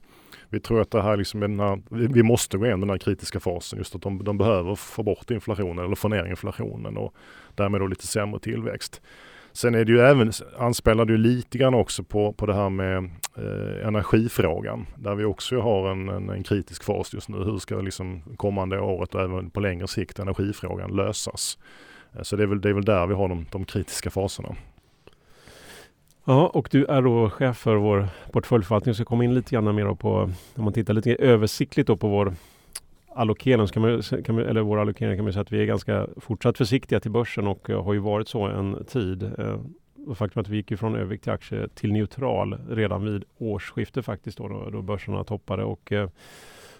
Vi 0.52 0.60
tror 0.60 0.80
att 0.80 0.90
det 0.90 1.02
här 1.02 1.16
liksom 1.16 1.40
den 1.40 1.60
här, 1.60 1.82
vi 1.90 2.22
måste 2.22 2.58
gå 2.58 2.64
igenom 2.64 2.80
den 2.80 2.90
här 2.90 2.98
kritiska 2.98 3.40
fasen. 3.40 3.78
Just 3.78 3.94
att 3.94 4.02
de, 4.02 4.24
de 4.24 4.38
behöver 4.38 4.74
få 4.74 5.02
bort 5.02 5.30
inflationen 5.30 5.84
eller 5.84 5.94
få 5.94 6.08
ner 6.08 6.24
inflationen 6.24 6.96
och 6.96 7.14
därmed 7.54 7.80
då 7.80 7.86
lite 7.86 8.06
sämre 8.06 8.40
tillväxt. 8.40 9.02
Sen 9.52 9.74
är 9.74 9.84
det 9.84 9.92
ju 9.92 10.00
även, 10.00 10.32
anspelar 10.58 11.04
det 11.04 11.12
ju 11.12 11.18
lite 11.18 11.58
grann 11.58 11.74
också 11.74 12.04
på, 12.04 12.32
på 12.32 12.46
det 12.46 12.54
här 12.54 12.70
med 12.70 12.96
eh, 13.36 13.86
energifrågan. 13.86 14.86
Där 14.96 15.14
vi 15.14 15.24
också 15.24 15.60
har 15.60 15.90
en, 15.90 16.08
en, 16.08 16.30
en, 16.30 16.42
kritisk 16.42 16.84
fas 16.84 17.14
just 17.14 17.28
nu. 17.28 17.36
Hur 17.36 17.58
ska 17.58 17.80
liksom 17.80 18.22
kommande 18.36 18.80
året 18.80 19.14
och 19.14 19.20
även 19.20 19.50
på 19.50 19.60
längre 19.60 19.88
sikt 19.88 20.18
energifrågan 20.18 20.96
lösas? 20.96 21.58
Eh, 22.16 22.22
så 22.22 22.36
det 22.36 22.42
är 22.42 22.46
väl, 22.46 22.60
det 22.60 22.68
är 22.68 22.72
väl 22.72 22.84
där 22.84 23.06
vi 23.06 23.14
har 23.14 23.28
de, 23.28 23.46
de 23.50 23.64
kritiska 23.64 24.10
faserna. 24.10 24.56
Ja, 26.24 26.46
och 26.46 26.68
du 26.70 26.84
är 26.84 27.02
då 27.02 27.30
chef 27.30 27.56
för 27.56 27.76
vår 27.76 28.08
portföljförvaltning. 28.32 28.94
Så 28.94 28.96
ska 28.96 29.04
komma 29.04 29.24
in 29.24 29.34
lite 29.34 29.50
grann 29.50 29.74
mer 29.74 29.94
på, 29.94 30.30
om 30.54 30.64
man 30.64 30.72
tittar 30.72 30.94
lite 30.94 31.14
översiktligt 31.14 31.86
då 31.86 31.96
på 31.96 32.08
vår 32.08 32.34
allokering, 33.14 33.66
kan 33.66 33.82
man, 33.82 34.02
kan 34.02 34.34
man, 34.34 34.44
eller 34.44 34.60
vår 34.60 34.78
allokering 34.78 35.16
kan 35.16 35.24
man 35.24 35.32
säga 35.32 35.42
att 35.42 35.52
vi 35.52 35.60
är 35.62 35.66
ganska 35.66 36.06
fortsatt 36.16 36.58
försiktiga 36.58 37.00
till 37.00 37.10
börsen 37.10 37.46
och 37.46 37.70
eh, 37.70 37.84
har 37.84 37.92
ju 37.92 37.98
varit 37.98 38.28
så 38.28 38.42
en 38.42 38.84
tid. 38.84 39.22
Eh, 39.22 39.60
och 40.06 40.18
faktum 40.18 40.40
att 40.40 40.48
vi 40.48 40.56
gick 40.56 40.78
från 40.78 40.94
övervikt 40.94 41.22
till 41.22 41.32
aktie 41.32 41.68
till 41.68 41.92
neutral 41.92 42.58
redan 42.70 43.04
vid 43.04 43.24
årsskiftet 43.38 44.04
faktiskt 44.04 44.38
då, 44.38 44.48
då, 44.48 44.70
då 44.70 44.82
börserna 44.82 45.24
toppade 45.24 45.64
och 45.64 45.92
eh, 45.92 46.08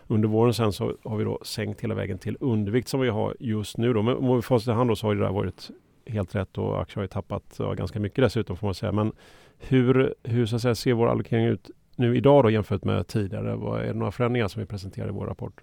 under 0.07 0.29
våren 0.29 0.55
sen 0.55 0.73
så 0.73 0.97
har 1.05 1.17
vi 1.17 1.25
då 1.25 1.39
sänkt 1.43 1.81
hela 1.81 1.95
vägen 1.95 2.19
till 2.19 2.37
undervikt 2.41 2.89
som 2.89 3.01
vi 3.01 3.09
har 3.09 3.37
just 3.41 3.77
nu 3.77 3.93
då. 3.93 4.03
Men 4.03 4.17
om 4.17 4.37
vi 4.37 4.43
får 4.43 4.69
i 4.69 4.73
hand 4.73 4.91
då 4.91 4.97
så 4.97 5.07
har 5.07 5.15
det 5.15 5.21
där 5.21 5.33
varit 5.33 5.71
helt 6.07 6.35
rätt 6.35 6.59
och 6.59 6.81
aktier 6.83 6.97
har 6.97 7.03
ju 7.03 7.09
tappat 7.09 7.59
ganska 7.77 8.01
mycket 8.01 8.25
dessutom 8.25 8.57
får 8.57 8.67
man 8.67 8.75
säga. 8.75 8.93
Men 8.93 9.13
hur, 9.59 10.15
hur 10.23 10.47
så 10.47 10.57
att 10.57 10.63
säga, 10.63 10.75
ser 10.75 10.93
vår 10.93 11.09
allokering 11.09 11.47
ut 11.47 11.71
nu 11.97 12.17
idag 12.17 12.45
då 12.45 12.51
jämfört 12.51 12.85
med 12.85 13.07
tidigare? 13.07 13.57
Vad, 13.57 13.81
är 13.81 13.87
det 13.87 13.95
några 13.95 14.13
förändringar 14.13 14.49
som 14.49 14.61
vi 14.61 14.67
presenterar 14.67 15.09
i 15.09 15.13
vår 15.13 15.27
rapport? 15.27 15.63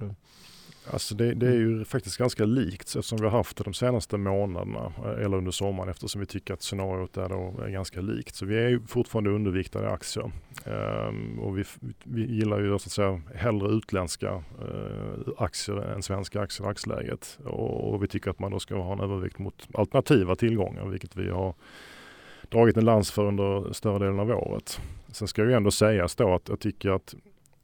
Alltså 0.93 1.15
det, 1.15 1.33
det, 1.33 1.47
är 1.47 1.55
ju 1.55 1.85
faktiskt 1.85 2.17
ganska 2.17 2.45
likt 2.45 2.87
eftersom 2.87 3.17
vi 3.17 3.23
har 3.23 3.31
haft 3.31 3.57
det 3.57 3.63
de 3.63 3.73
senaste 3.73 4.17
månaderna 4.17 4.93
eh, 5.05 5.25
eller 5.25 5.37
under 5.37 5.51
sommaren 5.51 5.89
eftersom 5.89 6.21
vi 6.21 6.25
tycker 6.25 6.53
att 6.53 6.61
scenariot 6.61 7.17
är, 7.17 7.29
då 7.29 7.63
är 7.63 7.69
ganska 7.69 8.01
likt. 8.01 8.35
Så 8.35 8.45
vi 8.45 8.57
är 8.57 8.69
ju 8.69 8.79
fortfarande 8.87 9.29
underviktade 9.29 9.89
aktier. 9.89 10.31
Um, 10.65 11.39
och 11.39 11.57
vi, 11.57 11.63
vi 12.03 12.35
gillar 12.35 12.59
ju 12.59 12.69
så 12.69 12.75
att 12.75 12.81
säga 12.81 13.21
hellre 13.35 13.67
utländska 13.67 14.35
uh, 14.35 15.33
aktier 15.37 15.77
än 15.77 16.03
svenska 16.03 16.41
aktier 16.41 16.65
i 16.65 16.67
dagsläget. 16.67 17.39
Och, 17.45 17.93
och, 17.93 18.03
vi 18.03 18.07
tycker 18.07 18.31
att 18.31 18.39
man 18.39 18.51
då 18.51 18.59
ska 18.59 18.75
ha 18.75 18.93
en 18.93 18.99
övervikt 18.99 19.39
mot 19.39 19.67
alternativa 19.73 20.35
tillgångar 20.35 20.85
vilket 20.85 21.15
vi 21.15 21.29
har 21.29 21.53
dragit 22.49 22.77
en 22.77 22.85
lans 22.85 23.11
för 23.11 23.25
under 23.25 23.73
större 23.73 23.99
delen 23.99 24.19
av 24.19 24.29
året. 24.29 24.81
Sen 25.11 25.27
ska 25.27 25.43
ju 25.43 25.53
ändå 25.53 25.71
sägas 25.71 26.15
då 26.15 26.33
att 26.33 26.49
jag 26.49 26.59
tycker 26.59 26.89
att 26.89 27.15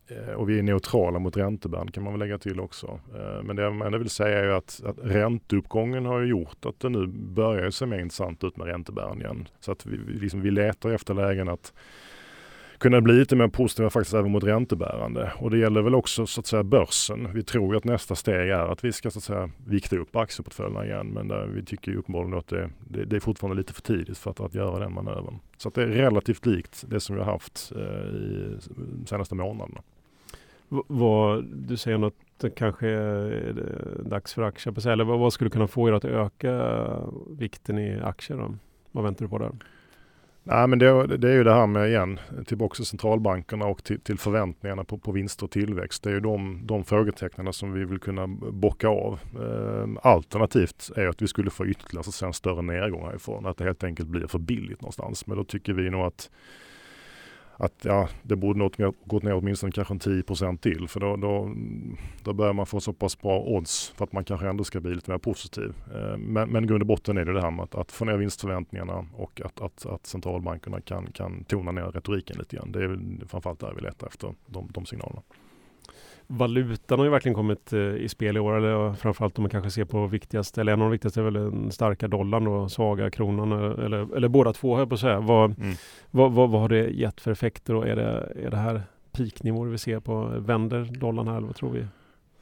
Eh, 0.07 0.33
och 0.33 0.49
vi 0.49 0.59
är 0.59 0.63
neutrala 0.63 1.19
mot 1.19 1.37
ränteband 1.37 1.93
kan 1.93 2.03
man 2.03 2.13
väl 2.13 2.19
lägga 2.19 2.37
till 2.37 2.59
också. 2.59 2.99
Eh, 3.15 3.43
men 3.43 3.55
det 3.55 3.61
jag 3.61 3.99
vill 3.99 4.09
säga 4.09 4.39
är 4.39 4.49
att, 4.49 4.81
att 4.85 4.97
ränteuppgången 5.01 6.05
har 6.05 6.21
gjort 6.21 6.65
att 6.65 6.79
det 6.79 6.89
nu 6.89 7.07
börjar 7.07 7.69
se 7.69 7.85
mer 7.85 7.99
intressant 7.99 8.43
ut 8.43 8.57
med 8.57 8.67
räntebären 8.67 9.21
igen. 9.21 9.47
Så 9.59 9.71
att 9.71 9.85
vi, 9.85 9.97
liksom, 9.97 10.41
vi 10.41 10.51
letar 10.51 10.89
efter 10.89 11.13
lägen 11.13 11.49
att 11.49 11.73
kunna 12.77 13.01
bli 13.01 13.13
lite 13.13 13.35
mer 13.35 13.47
positiva 13.47 13.89
faktiskt 13.89 14.13
även 14.13 14.31
mot 14.31 14.43
räntebärande. 14.43 15.31
Och 15.37 15.51
det 15.51 15.57
gäller 15.57 15.81
väl 15.81 15.95
också 15.95 16.25
så 16.25 16.39
att 16.39 16.47
säga 16.47 16.63
börsen. 16.63 17.33
Vi 17.33 17.43
tror 17.43 17.73
ju 17.73 17.77
att 17.77 17.83
nästa 17.83 18.15
steg 18.15 18.49
är 18.49 18.71
att 18.71 18.83
vi 18.83 18.91
ska 18.91 19.11
så 19.11 19.19
att 19.19 19.23
säga 19.23 19.49
vikta 19.67 19.97
upp 19.97 20.15
aktieportföljerna 20.15 20.85
igen. 20.85 21.07
Men 21.07 21.27
där 21.27 21.47
vi 21.47 21.65
tycker 21.65 21.91
ju 21.91 21.97
uppenbarligen 21.97 22.37
att 22.37 22.47
det, 22.47 22.69
det, 22.89 23.05
det, 23.05 23.15
är 23.15 23.19
fortfarande 23.19 23.57
lite 23.57 23.73
för 23.73 23.81
tidigt 23.81 24.17
för 24.17 24.31
att, 24.31 24.39
att 24.39 24.53
göra 24.53 24.79
den 24.79 24.93
manövern. 24.93 25.39
Så 25.57 25.67
att 25.67 25.73
det 25.73 25.83
är 25.83 25.87
relativt 25.87 26.45
likt 26.45 26.83
det 26.87 26.99
som 26.99 27.15
vi 27.15 27.21
har 27.21 27.31
haft 27.31 27.71
eh, 27.75 28.15
i 28.15 28.57
de 28.99 29.05
senaste 29.05 29.35
månaderna. 29.35 29.81
Vad, 30.69 31.45
du 31.45 31.77
säger 31.77 31.97
något 31.97 32.15
det 32.37 32.49
kanske 32.49 32.87
är 32.87 33.53
dags 34.05 34.33
för 34.33 34.41
aktier 34.41 34.73
på 34.73 34.81
sig. 34.81 34.93
Eller 34.93 35.03
vad, 35.03 35.19
vad 35.19 35.33
skulle 35.33 35.49
kunna 35.49 35.67
få 35.67 35.89
er 35.89 35.93
att 35.93 36.05
öka 36.05 36.85
vikten 37.29 37.79
i 37.79 37.99
aktier? 38.01 38.37
Då? 38.37 38.55
vad 38.91 39.03
väntar 39.03 39.25
du 39.25 39.29
på 39.29 39.37
där? 39.37 39.51
Nej, 40.43 40.67
men 40.67 40.79
det, 40.79 41.17
det, 41.17 41.29
är 41.29 41.33
ju 41.33 41.43
det 41.43 41.53
här 41.53 41.67
med 41.67 41.89
igen, 41.89 42.19
typ 42.37 42.47
tillbaka 42.47 42.75
till 42.75 42.85
centralbankerna 42.85 43.65
och 43.65 43.83
till, 43.83 43.99
till 43.99 44.19
förväntningarna 44.19 44.83
på, 44.83 44.97
på 44.97 45.11
vinst 45.11 45.43
och 45.43 45.51
tillväxt. 45.51 46.03
Det 46.03 46.09
är 46.09 46.13
ju 46.13 46.19
de, 46.19 46.61
de 46.63 46.83
frågetecknen 46.83 47.53
som 47.53 47.73
vi 47.73 47.85
vill 47.85 47.99
kunna 47.99 48.27
bocka 48.51 48.87
av. 48.87 49.19
Eh, 49.35 50.09
alternativt 50.11 50.91
är 50.95 51.07
att 51.07 51.21
vi 51.21 51.27
skulle 51.27 51.49
få 51.49 51.67
ytterligare 51.67 52.11
så 52.11 52.25
en 52.25 52.33
större 52.33 52.61
nedgång 52.61 53.05
härifrån. 53.05 53.45
Att 53.45 53.57
det 53.57 53.63
helt 53.63 53.83
enkelt 53.83 54.09
blir 54.09 54.27
för 54.27 54.39
billigt 54.39 54.81
någonstans. 54.81 55.27
Men 55.27 55.37
då 55.37 55.43
tycker 55.43 55.73
vi 55.73 55.89
nog 55.89 56.01
att 56.01 56.29
att 57.57 57.85
ja, 57.85 58.09
det 58.23 58.35
borde 58.35 58.59
något 58.59 58.95
gått 59.05 59.23
ner 59.23 59.33
åtminstone 59.33 59.71
kanske 59.71 59.93
en 59.93 59.99
10% 59.99 60.57
till 60.57 60.87
för 60.87 60.99
då, 60.99 61.15
då, 61.15 61.55
då 62.23 62.33
börjar 62.33 62.53
man 62.53 62.65
få 62.65 62.79
så 62.79 62.93
pass 62.93 63.21
bra 63.21 63.39
odds 63.39 63.93
för 63.97 64.03
att 64.03 64.11
man 64.11 64.23
kanske 64.23 64.47
ändå 64.47 64.63
ska 64.63 64.79
bli 64.79 64.95
lite 64.95 65.11
mer 65.11 65.17
positiv. 65.17 65.73
Eh, 65.95 66.17
men, 66.17 66.49
men 66.49 66.67
grund 66.67 66.81
och 66.81 66.87
botten 66.87 67.17
är 67.17 67.25
det 67.25 67.33
det 67.33 67.41
här 67.41 67.51
med 67.51 67.63
att, 67.63 67.75
att 67.75 67.91
få 67.91 68.05
ner 68.05 68.17
vinstförväntningarna 68.17 69.05
och 69.13 69.41
att, 69.45 69.61
att, 69.61 69.85
att 69.85 70.05
centralbankerna 70.05 70.81
kan, 70.81 71.11
kan 71.11 71.43
tona 71.43 71.71
ner 71.71 71.83
retoriken 71.85 72.37
lite 72.37 72.55
grann. 72.55 72.71
Det 72.71 72.83
är 72.83 72.99
framförallt 73.27 73.59
där 73.59 73.73
vi 73.75 73.81
letar 73.81 74.07
efter 74.07 74.33
de, 74.45 74.69
de 74.73 74.85
signalerna 74.85 75.21
valutan 76.27 76.99
har 76.99 77.05
ju 77.05 77.11
verkligen 77.11 77.35
kommit 77.35 77.73
eh, 77.73 77.79
i 77.79 78.09
spel 78.09 78.37
i 78.37 78.39
år. 78.39 78.57
Eller 78.57 78.93
framförallt 78.93 79.37
om 79.37 79.41
man 79.41 79.49
kanske 79.49 79.71
ser 79.71 79.85
på 79.85 80.07
viktigaste, 80.07 80.61
eller 80.61 80.73
en 80.73 80.81
av 80.81 80.85
de 80.85 80.91
viktigaste 80.91 81.19
är 81.19 81.23
väl 81.23 81.33
den 81.33 81.71
starka 81.71 82.07
dollarn 82.07 82.47
och 82.47 82.71
svaga 82.71 83.11
kronan. 83.11 83.51
Eh, 83.51 83.85
eller, 83.85 84.15
eller 84.15 84.27
båda 84.27 84.53
två 84.53 84.73
höll 84.73 84.81
jag 84.81 84.89
på 84.89 84.95
att 84.95 85.01
säga. 85.01 85.19
Vad, 85.19 85.59
mm. 85.59 85.75
vad, 86.11 86.31
vad, 86.31 86.49
vad, 86.49 86.61
har 86.61 86.69
det 86.69 86.89
gett 86.89 87.21
för 87.21 87.31
effekter 87.31 87.75
och 87.75 87.87
är 87.87 87.95
det, 87.95 88.33
är 88.45 88.51
det 88.51 88.57
här 88.57 88.81
peaknivåer 89.11 89.69
vi 89.69 89.77
ser 89.77 89.99
på? 89.99 90.33
Vänder 90.37 90.83
dollarn 90.99 91.27
här 91.27 91.37
eller 91.37 91.47
vad 91.47 91.55
tror 91.55 91.71
vi? 91.71 91.85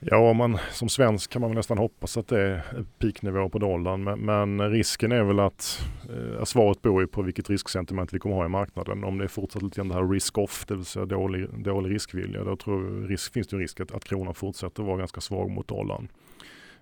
Ja, 0.06 0.34
man, 0.34 0.58
som 0.72 0.90
svensk 0.90 1.32
kan 1.32 1.42
man 1.42 1.50
väl 1.50 1.56
nästan 1.56 1.78
hoppas 1.78 2.18
att 2.18 2.28
det 2.28 2.42
är 2.42 2.64
peaknivå 3.00 3.50
på 3.50 3.60
dollarn. 3.60 4.04
Men, 4.04 4.20
men 4.20 4.72
risken 4.72 5.12
är 5.12 5.24
väl 5.24 5.40
att 5.40 5.86
eh, 6.10 6.44
svaret 6.44 6.82
beror 6.82 7.02
ju 7.02 7.08
på 7.08 7.22
vilket 7.22 7.50
risksentiment 7.50 8.14
vi 8.14 8.20
kommer 8.20 8.36
ha 8.36 8.46
i 8.46 8.50
marknaden. 8.50 9.04
Om 9.04 9.18
det 9.18 9.24
är 9.24 9.28
fortsatt 9.28 9.62
lite 9.62 9.76
grann 9.76 9.88
det 9.88 9.96
här 9.96 10.08
risk-off, 10.08 10.66
det 10.68 10.76
vill 10.76 10.86
säga 10.86 11.06
dålig, 11.06 11.48
dålig 11.64 11.96
riskvilja, 11.96 12.44
då 12.44 12.56
tror 12.56 13.08
risk, 13.08 13.34
finns 13.34 13.48
det 13.48 13.56
en 13.56 13.60
risk 13.60 13.80
att, 13.80 13.92
att 13.92 14.06
kronan 14.06 14.34
fortsätter 14.34 14.84
vara 14.84 14.98
ganska 14.98 15.22
svag 15.22 15.52
mot 15.52 15.68
dollarn. 15.68 16.08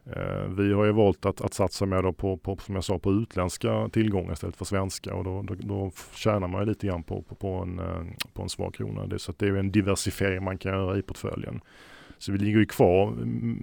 Eh, 0.05 0.47
vi 0.57 0.73
har 0.73 0.85
ju 0.85 0.91
valt 0.91 1.25
att, 1.25 1.41
att 1.41 1.53
satsa 1.53 1.85
mer 1.85 2.11
på, 2.11 2.37
på, 2.37 2.57
som 2.57 2.75
jag 2.75 2.83
sa, 2.83 2.99
på 2.99 3.11
utländska 3.11 3.89
tillgångar 3.89 4.33
istället 4.33 4.55
för 4.55 4.65
svenska 4.65 5.13
och 5.13 5.23
då, 5.23 5.41
då, 5.41 5.55
då 5.59 5.91
tjänar 6.13 6.47
man 6.47 6.65
lite 6.65 6.87
grann 6.87 7.03
på, 7.03 7.21
på, 7.21 7.35
på, 7.35 7.47
en, 7.47 7.79
eh, 7.79 8.03
på 8.33 8.41
en 8.41 8.49
svag 8.49 8.73
krona. 8.73 9.07
Det, 9.07 9.19
så 9.19 9.33
det 9.37 9.47
är 9.47 9.55
en 9.55 9.71
diversifiering 9.71 10.43
man 10.43 10.57
kan 10.57 10.71
göra 10.71 10.97
i 10.97 11.01
portföljen. 11.01 11.61
Så 12.21 12.31
vi 12.31 12.37
ligger 12.37 12.59
ju 12.59 12.65
kvar 12.65 13.11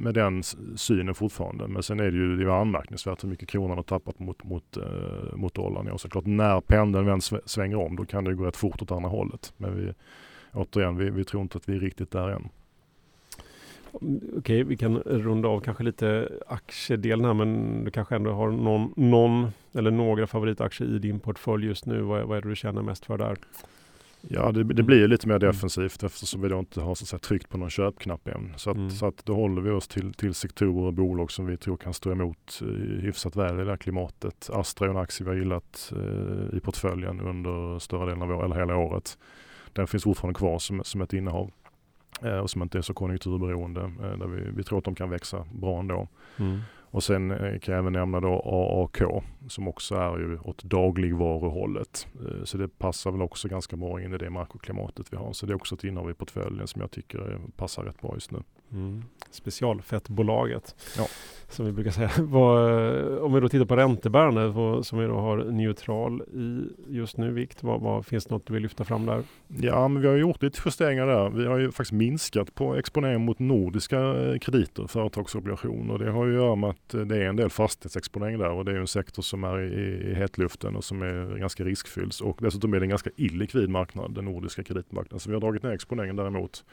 med 0.02 0.14
den 0.14 0.42
synen 0.76 1.14
fortfarande. 1.14 1.68
Men 1.68 1.82
sen 1.82 2.00
är 2.00 2.10
det 2.10 2.16
ju 2.16 2.36
det 2.36 2.44
är 2.44 2.60
anmärkningsvärt 2.60 3.24
hur 3.24 3.28
mycket 3.28 3.48
kronan 3.48 3.76
har 3.76 3.84
tappat 3.84 4.18
mot, 4.18 4.44
mot, 4.44 4.76
eh, 4.76 5.36
mot 5.36 5.54
dollarn. 5.54 5.90
Och 5.90 6.00
såklart 6.00 6.26
när 6.26 6.60
pendeln 6.60 7.06
väl 7.06 7.20
svänger 7.44 7.76
om 7.76 7.96
då 7.96 8.04
kan 8.04 8.24
det 8.24 8.34
gå 8.34 8.44
rätt 8.44 8.56
fort 8.56 8.82
åt 8.82 8.90
andra 8.90 9.08
hållet. 9.08 9.52
Men 9.56 9.76
vi, 9.76 9.92
återigen, 10.52 10.96
vi, 10.96 11.10
vi 11.10 11.24
tror 11.24 11.42
inte 11.42 11.58
att 11.58 11.68
vi 11.68 11.76
är 11.76 11.80
riktigt 11.80 12.10
där 12.10 12.28
än. 12.28 12.48
Okej, 14.36 14.64
vi 14.64 14.76
kan 14.76 14.98
runda 14.98 15.48
av 15.48 15.60
kanske 15.60 15.84
lite 15.84 16.28
aktiedelen 16.46 17.24
här 17.24 17.34
men 17.34 17.84
du 17.84 17.90
kanske 17.90 18.16
ändå 18.16 18.32
har 18.32 18.50
någon, 18.50 18.92
någon 18.96 19.48
eller 19.72 19.90
några 19.90 20.26
favoritaktier 20.26 20.88
i 20.88 20.98
din 20.98 21.20
portfölj 21.20 21.66
just 21.66 21.86
nu. 21.86 22.00
Vad, 22.00 22.22
vad 22.22 22.36
är 22.36 22.42
det 22.42 22.48
du 22.48 22.56
känner 22.56 22.82
mest 22.82 23.06
för 23.06 23.18
där? 23.18 23.36
Ja, 24.20 24.52
det, 24.52 24.64
det 24.64 24.82
blir 24.82 25.08
lite 25.08 25.28
mer 25.28 25.34
mm. 25.34 25.46
defensivt 25.46 26.02
eftersom 26.02 26.40
vi 26.40 26.48
då 26.48 26.58
inte 26.58 26.80
har 26.80 26.94
så 26.94 27.04
att 27.04 27.08
säga, 27.08 27.18
tryckt 27.18 27.48
på 27.48 27.58
någon 27.58 27.70
köpknapp 27.70 28.28
än. 28.28 28.52
Så, 28.56 28.70
att, 28.70 28.76
mm. 28.76 28.90
så 28.90 29.06
att 29.06 29.24
då 29.24 29.34
håller 29.34 29.62
vi 29.62 29.70
oss 29.70 29.88
till, 29.88 30.14
till 30.14 30.34
sektorer 30.34 30.86
och 30.86 30.92
bolag 30.92 31.30
som 31.30 31.46
vi 31.46 31.56
tror 31.56 31.76
kan 31.76 31.94
stå 31.94 32.12
emot 32.12 32.60
eh, 32.62 32.66
hyfsat 33.02 33.36
väl 33.36 33.60
i 33.60 33.64
det 33.64 33.70
här 33.70 33.76
klimatet. 33.76 34.50
Astra 34.52 34.86
är 34.86 34.90
en 34.90 34.96
aktie 34.96 35.24
vi 35.24 35.30
har 35.30 35.36
gillat 35.36 35.92
eh, 35.96 36.56
i 36.56 36.60
portföljen 36.60 37.20
under 37.20 37.78
större 37.78 38.06
delen 38.06 38.22
av 38.22 38.30
året, 38.30 38.44
eller 38.44 38.56
hela 38.56 38.76
året. 38.76 39.18
Den 39.72 39.86
finns 39.86 40.04
fortfarande 40.04 40.38
kvar 40.38 40.58
som, 40.58 40.84
som 40.84 41.00
ett 41.00 41.12
innehav 41.12 41.50
eh, 42.22 42.38
och 42.38 42.50
som 42.50 42.62
inte 42.62 42.78
är 42.78 42.82
så 42.82 42.94
konjunkturberoende. 42.94 43.80
Eh, 43.80 44.18
där 44.18 44.26
vi, 44.26 44.50
vi 44.50 44.64
tror 44.64 44.78
att 44.78 44.84
de 44.84 44.94
kan 44.94 45.10
växa 45.10 45.46
bra 45.52 45.80
ändå. 45.80 46.08
Mm. 46.36 46.60
Och 46.90 47.04
sen 47.04 47.30
eh, 47.30 47.58
kan 47.58 47.74
jag 47.74 47.78
även 47.78 47.92
nämna 47.92 48.20
då 48.20 48.42
AAK 48.44 49.22
som 49.48 49.68
också 49.68 49.94
är 49.94 50.18
ju 50.18 50.38
åt 50.38 50.62
dagligvaruhållet. 50.62 52.06
Eh, 52.14 52.44
så 52.44 52.58
det 52.58 52.78
passar 52.78 53.10
väl 53.10 53.22
också 53.22 53.48
ganska 53.48 53.76
bra 53.76 54.02
in 54.02 54.14
i 54.14 54.18
det 54.18 54.30
makroklimatet 54.30 55.06
vi 55.10 55.16
har. 55.16 55.32
Så 55.32 55.46
det 55.46 55.52
är 55.52 55.56
också 55.56 55.74
ett 55.74 55.84
innehav 55.84 56.10
i 56.10 56.14
portföljen 56.14 56.66
som 56.66 56.80
jag 56.80 56.90
tycker 56.90 57.38
passar 57.56 57.82
rätt 57.82 58.00
bra 58.00 58.14
just 58.14 58.30
nu. 58.30 58.42
Mm. 58.72 59.04
Specialfettbolaget 59.30 60.74
ja. 60.96 61.06
som 61.48 61.66
vi 61.66 61.72
brukar 61.72 61.90
säga. 61.90 62.10
Om 63.22 63.34
vi 63.34 63.40
då 63.40 63.48
tittar 63.48 63.64
på 63.64 63.76
räntebärande 63.76 64.52
som 64.84 64.98
vi 64.98 65.06
då 65.06 65.14
har 65.14 65.36
neutral 65.36 66.22
i 66.22 66.62
just 66.88 67.16
nu 67.16 67.30
vikt. 67.32 67.62
Vad, 67.62 67.80
vad, 67.80 68.06
finns 68.06 68.24
det 68.24 68.34
något 68.34 68.46
du 68.46 68.52
vill 68.52 68.62
lyfta 68.62 68.84
fram 68.84 69.06
där? 69.06 69.22
Ja, 69.46 69.88
men 69.88 70.02
vi 70.02 70.08
har 70.08 70.16
gjort 70.16 70.42
lite 70.42 70.60
justeringar 70.64 71.06
där. 71.06 71.30
Vi 71.30 71.46
har 71.46 71.58
ju 71.58 71.72
faktiskt 71.72 71.92
minskat 71.92 72.54
på 72.54 72.76
exponering 72.76 73.20
mot 73.20 73.38
nordiska 73.38 74.00
eh, 74.00 74.38
krediter, 74.38 74.86
företagsobligationer. 74.86 75.98
Det 75.98 76.10
har 76.10 76.26
ju 76.26 76.36
att 76.36 76.42
göra 76.42 76.54
med 76.54 76.74
att 76.86 76.94
eh, 76.94 77.00
det 77.00 77.16
är 77.16 77.28
en 77.28 77.36
del 77.36 77.50
fastighetsexponering 77.50 78.38
där 78.38 78.50
och 78.50 78.64
det 78.64 78.72
är 78.72 78.76
en 78.76 78.86
sektor 78.86 79.22
som 79.22 79.44
är 79.44 79.60
i, 79.60 80.10
i 80.10 80.14
hetluften 80.14 80.76
och 80.76 80.84
som 80.84 81.02
är 81.02 81.38
ganska 81.38 81.64
riskfylld. 81.64 82.12
Och 82.22 82.38
dessutom 82.40 82.74
är 82.74 82.80
det 82.80 82.84
en 82.84 82.90
ganska 82.90 83.10
illikvid 83.16 83.68
marknad, 83.68 84.14
den 84.14 84.24
nordiska 84.24 84.62
kreditmarknaden. 84.62 85.20
Så 85.20 85.30
vi 85.30 85.34
har 85.34 85.40
dragit 85.40 85.62
ner 85.62 85.70
exponeringen 85.70 86.16
däremot 86.16 86.64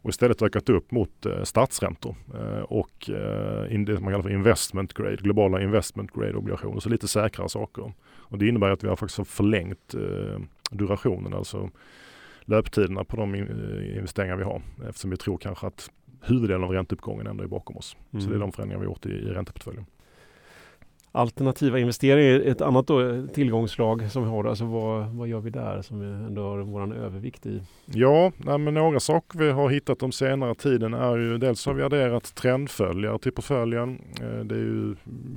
och 0.00 0.10
istället 0.10 0.42
ökat 0.42 0.68
upp 0.68 0.90
mot 0.90 1.26
eh, 1.26 1.42
statsräntor 1.42 2.16
eh, 2.34 2.62
och 2.62 3.10
eh, 3.10 3.80
det 3.80 4.00
man 4.00 4.12
kallar 4.12 4.22
för 4.22 4.30
investment 4.30 4.94
grade, 4.94 5.16
globala 5.16 5.62
investment 5.62 6.12
grade 6.12 6.34
obligationer, 6.34 6.80
så 6.80 6.88
lite 6.88 7.08
säkrare 7.08 7.48
saker. 7.48 7.92
Och 8.00 8.38
det 8.38 8.48
innebär 8.48 8.70
att 8.70 8.84
vi 8.84 8.88
har 8.88 8.96
faktiskt 8.96 9.28
förlängt 9.28 9.94
eh, 9.94 10.40
durationen, 10.70 11.34
alltså 11.34 11.70
löptiderna 12.40 13.04
på 13.04 13.16
de 13.16 13.34
eh, 13.34 13.96
investeringar 13.96 14.36
vi 14.36 14.44
har 14.44 14.62
eftersom 14.88 15.10
vi 15.10 15.16
tror 15.16 15.38
kanske 15.38 15.66
att 15.66 15.90
huvuddelen 16.20 16.64
av 16.64 16.70
ränteuppgången 16.70 17.26
ändå 17.26 17.44
är 17.44 17.48
bakom 17.48 17.76
oss. 17.76 17.96
Mm. 18.12 18.20
Så 18.22 18.28
det 18.28 18.32
är 18.32 18.36
mm. 18.36 18.48
de 18.48 18.52
förändringar 18.52 18.80
vi 18.80 18.86
har 18.86 18.92
gjort 18.92 19.06
i, 19.06 19.10
i 19.10 19.32
ränteportföljen. 19.32 19.86
Alternativa 21.12 21.78
investeringar 21.78 22.30
är 22.30 22.50
ett 22.50 22.60
annat 22.60 22.86
då, 22.86 23.26
tillgångslag 23.26 24.10
som 24.10 24.22
vi 24.22 24.28
har. 24.28 24.44
Alltså 24.44 24.64
vad, 24.64 25.06
vad 25.06 25.28
gör 25.28 25.40
vi 25.40 25.50
där 25.50 25.82
som 25.82 26.00
vi 26.00 26.06
ändå 26.06 26.42
har 26.42 26.58
vår 26.58 26.96
övervikt 26.96 27.46
i? 27.46 27.62
Ja, 27.84 28.32
nej, 28.36 28.58
men 28.58 28.74
några 28.74 29.00
saker 29.00 29.38
vi 29.38 29.50
har 29.50 29.70
hittat 29.70 29.98
de 29.98 30.12
senare 30.12 30.54
tiden 30.54 30.94
är 30.94 31.16
ju 31.16 31.38
dels 31.38 31.66
har 31.66 31.74
vi 31.74 31.82
adderat 31.82 32.34
trendföljare 32.34 33.18
till 33.18 33.32
portföljen. 33.32 34.02
Eh, 34.20 34.44
det 34.44 34.54
är 34.54 34.58
ju 34.58 34.96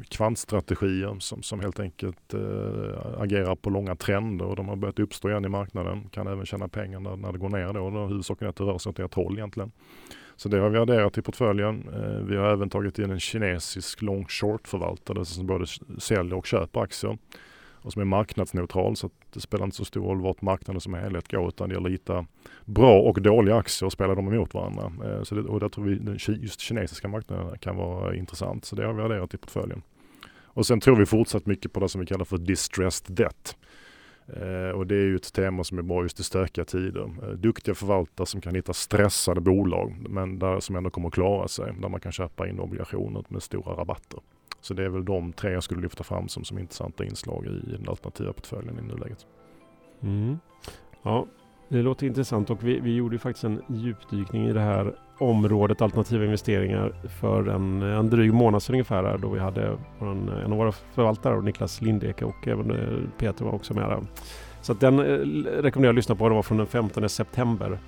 kvantstrategier 0.09 1.15
som, 1.19 1.43
som 1.43 1.59
helt 1.59 1.79
enkelt 1.79 2.33
äh, 2.33 3.21
agerar 3.21 3.55
på 3.55 3.69
långa 3.69 3.95
trender 3.95 4.45
och 4.45 4.55
de 4.55 4.67
har 4.67 4.75
börjat 4.75 5.00
uppstå 5.00 5.29
igen 5.29 5.45
i 5.45 5.50
marknaden. 5.50 6.09
Kan 6.11 6.27
även 6.27 6.45
tjäna 6.45 6.67
pengar 6.67 7.00
när, 7.00 7.15
när 7.15 7.31
det 7.31 7.38
går 7.38 7.50
ner 7.50 7.73
då. 7.73 8.07
huvudsaken 8.07 8.45
är 8.45 8.50
att 8.50 8.55
det 8.55 8.63
rör 8.63 8.77
sig 8.77 8.89
åt 8.89 9.00
ett 9.00 9.13
håll 9.13 9.33
egentligen. 9.33 9.71
Så 10.41 10.50
det 10.50 10.60
har 10.60 10.69
vi 10.69 10.77
adderat 10.77 11.17
i 11.17 11.21
portföljen. 11.21 11.89
Eh, 11.93 12.25
vi 12.25 12.38
har 12.38 12.45
även 12.45 12.69
tagit 12.69 13.00
in 13.00 13.12
en 13.12 13.19
kinesisk 13.19 14.01
long 14.01 14.25
short 14.25 14.67
förvaltare 14.67 15.25
som 15.25 15.48
både 15.48 15.65
säljer 15.98 16.33
och 16.33 16.45
köper 16.45 16.81
aktier 16.81 17.17
och 17.81 17.93
som 17.93 18.01
är 18.01 18.05
marknadsneutral 18.05 18.95
så 18.95 19.10
det 19.33 19.39
spelar 19.39 19.65
inte 19.65 19.77
så 19.77 19.86
stor 19.86 20.03
roll 20.05 20.21
vart 20.21 20.41
marknaden 20.41 20.81
som 20.81 20.93
helhet 20.93 21.31
går 21.31 21.48
utan 21.48 21.69
det 21.69 21.75
gäller 21.75 21.89
att 21.89 21.93
hitta 21.93 22.25
bra 22.65 23.00
och 23.00 23.21
dåliga 23.21 23.55
aktier 23.55 23.86
och 23.86 23.91
spela 23.91 24.15
dem 24.15 24.33
emot 24.33 24.53
varandra. 24.53 24.91
Eh, 25.05 25.24
så 25.24 25.36
det, 25.36 25.41
och 25.41 25.60
där 25.60 25.69
tror 25.69 25.86
vi 25.86 25.95
den 25.95 26.17
just 26.41 26.60
kinesiska 26.60 27.07
marknaden 27.07 27.57
kan 27.57 27.75
vara 27.75 28.15
intressant 28.15 28.65
så 28.65 28.75
det 28.75 28.86
har 28.86 28.93
vi 28.93 29.01
adderat 29.01 29.33
i 29.33 29.38
portföljen. 29.38 29.81
Och 30.43 30.65
sen 30.65 30.79
tror 30.79 30.95
vi 30.95 31.05
fortsatt 31.05 31.45
mycket 31.45 31.74
på 31.74 31.79
det 31.79 31.89
som 31.89 32.01
vi 32.01 32.07
kallar 32.07 32.25
för 32.25 32.38
distressed 32.38 33.15
debt. 33.15 33.57
Eh, 34.28 34.70
och 34.70 34.88
det 34.88 34.96
är 34.96 35.06
ju 35.06 35.16
ett 35.16 35.34
tema 35.34 35.63
som 35.63 35.78
är 35.78 35.82
bra 35.82 36.04
just 36.04 36.20
i 36.20 36.24
stökiga 36.24 36.66
tider. 36.66 37.10
Eh, 37.24 37.30
duktiga 37.30 37.75
förvaltare 37.75 38.28
som 38.28 38.42
kan 38.42 38.56
hitta 38.56 38.74
stressade 38.74 39.42
bolag 39.42 39.96
men 40.10 40.40
där, 40.40 40.60
som 40.60 40.75
ändå 40.75 40.90
kommer 40.90 41.08
att 41.08 41.13
klara 41.13 41.48
sig. 41.48 41.74
Där 41.82 41.90
man 41.90 42.00
kan 42.00 42.12
köpa 42.12 42.48
in 42.48 42.60
obligationer 42.60 43.24
med 43.28 43.44
stora 43.44 43.74
rabatter. 43.74 44.20
Så 44.62 44.74
det 44.74 44.86
är 44.86 44.90
väl 44.90 45.06
de 45.06 45.34
tre 45.34 45.51
jag 45.51 45.63
skulle 45.63 45.82
lyfta 45.82 46.04
fram 46.04 46.28
som, 46.28 46.44
som 46.44 46.60
intressanta 46.60 47.06
inslag 47.06 47.46
i 47.46 47.72
den 47.72 47.90
alternativa 47.90 48.34
portföljen 48.34 48.80
i 48.80 48.82
nuläget. 48.82 49.25
Mm. 50.01 50.38
Ja, 51.04 51.28
det 51.70 51.82
låter 51.82 52.08
intressant 52.08 52.50
och 52.50 52.63
vi, 52.63 52.80
vi 52.80 52.96
gjorde 52.96 53.20
faktiskt 53.20 53.44
en 53.44 53.62
djupdykning 53.70 54.48
i 54.48 54.54
det 54.54 54.60
här 54.60 54.96
området 55.22 55.82
alternativa 55.82 56.25
investeringar 56.25 56.94
för 57.20 57.48
en, 57.48 57.82
en 57.82 58.10
dryg 58.10 58.34
månad 58.34 58.63
sedan 58.63 58.75
ungefär 58.75 59.04
här, 59.04 59.18
då 59.18 59.30
vi 59.30 59.40
hade 59.40 59.78
en, 60.00 60.30
en 60.30 60.51
av 60.51 60.58
våra 60.58 60.72
förvaltare, 60.72 61.42
Niklas 61.42 61.82
Lindeke 61.82 62.25
och 62.25 62.48
även 62.48 62.72
eh, 62.72 63.10
Peter 63.18 63.46
var 63.46 63.51
också 63.51 63.74
med 63.74 63.90
där. 63.90 64.00
Så 64.62 64.74
den 64.74 65.00
eh, 65.00 65.04
rekommenderar 65.04 65.84
jag 65.84 65.90
att 65.90 65.96
lyssna 65.96 66.16
på. 66.16 66.30
Det 66.30 66.36
var 66.36 66.44
från 66.44 66.58
den 66.58 66.68
15 66.68 67.10
september. 67.10 67.80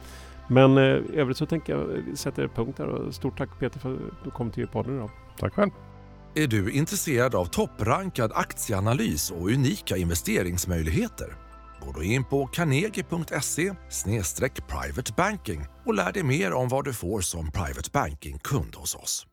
Men 0.48 0.78
eh, 0.78 0.84
i 0.84 1.16
övrigt 1.16 1.38
så 1.38 1.46
tänker 1.46 1.74
jag 1.74 2.18
sätta 2.18 2.48
punkt 2.48 2.78
där 2.78 2.88
och 2.88 3.13
stort 3.13 3.38
tack 3.38 3.60
Peter 3.60 3.80
för 3.80 3.94
att 3.94 4.24
du 4.24 4.32
kom 4.32 4.52
till 4.52 4.68
podden 4.68 4.96
idag. 4.96 5.10
Tack 5.40 5.54
själv. 5.54 5.72
Är 6.36 6.48
du 6.48 6.72
intresserad 6.72 7.36
av 7.36 7.46
topprankad 7.46 8.32
aktieanalys 8.36 9.32
och 9.32 9.48
unika 9.48 9.98
investeringsmöjligheter? 9.98 11.42
Gå 11.86 11.92
då 11.92 12.04
in 12.04 12.24
på 12.24 12.48
carnegie.se 12.48 13.74
privatebanking 14.68 15.66
och 15.86 15.94
lär 15.94 16.12
dig 16.12 16.24
mer 16.24 16.54
om 16.54 16.70
vad 16.70 16.86
du 16.86 16.94
får 16.94 17.22
som 17.22 17.52
private 17.52 17.90
banking-kund 17.94 18.75
hos 18.75 18.96
oss. 18.96 19.28